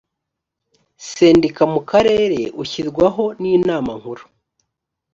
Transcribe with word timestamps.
sendika 1.09 1.63
mu 1.73 1.81
karere 1.89 2.39
ushyirwaho 2.61 3.23
n 3.39 3.43
inama 3.55 3.91
nkuru 3.99 4.23